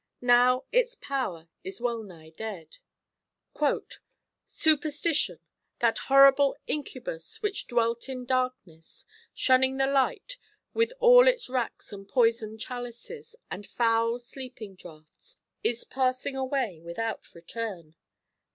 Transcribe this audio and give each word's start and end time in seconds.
Now 0.23 0.63
its 0.71 0.95
power 0.95 1.47
is 1.63 1.79
well 1.79 2.01
nigh 2.01 2.31
dead. 2.31 2.77
"Superstition! 4.45 5.37
that 5.77 5.99
horrible 6.09 6.57
incubus 6.65 7.43
which 7.43 7.67
dwelt 7.67 8.09
in 8.09 8.25
darkness, 8.25 9.05
shunning 9.35 9.77
the 9.77 9.85
light, 9.85 10.39
with 10.73 10.91
all 10.99 11.27
its 11.27 11.49
racks 11.49 11.93
and 11.93 12.07
poison 12.09 12.57
chalices, 12.57 13.35
and 13.51 13.67
foul 13.67 14.17
sleeping 14.17 14.73
draughts, 14.73 15.37
is 15.63 15.83
passing 15.83 16.35
away 16.35 16.81
without 16.83 17.35
return." 17.35 17.93